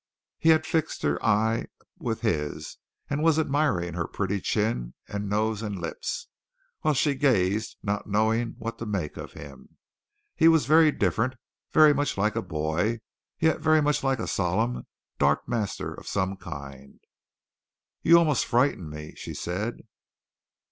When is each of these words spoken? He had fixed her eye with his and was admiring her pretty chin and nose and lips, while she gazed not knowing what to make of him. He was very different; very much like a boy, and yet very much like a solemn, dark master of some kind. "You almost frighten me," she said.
He 0.39 0.49
had 0.49 0.65
fixed 0.65 1.03
her 1.03 1.23
eye 1.23 1.67
with 1.99 2.21
his 2.21 2.77
and 3.07 3.21
was 3.21 3.37
admiring 3.37 3.93
her 3.93 4.07
pretty 4.07 4.41
chin 4.41 4.95
and 5.07 5.29
nose 5.29 5.61
and 5.61 5.79
lips, 5.79 6.27
while 6.79 6.95
she 6.95 7.13
gazed 7.13 7.75
not 7.83 8.07
knowing 8.09 8.55
what 8.57 8.79
to 8.79 8.87
make 8.87 9.15
of 9.15 9.33
him. 9.33 9.77
He 10.35 10.47
was 10.47 10.65
very 10.65 10.91
different; 10.91 11.35
very 11.71 11.93
much 11.93 12.17
like 12.17 12.35
a 12.35 12.41
boy, 12.41 12.83
and 12.83 12.99
yet 13.37 13.59
very 13.61 13.79
much 13.79 14.03
like 14.03 14.17
a 14.17 14.25
solemn, 14.25 14.87
dark 15.19 15.47
master 15.47 15.93
of 15.93 16.07
some 16.07 16.35
kind. 16.35 16.99
"You 18.01 18.17
almost 18.17 18.47
frighten 18.47 18.89
me," 18.89 19.13
she 19.13 19.35
said. 19.35 19.81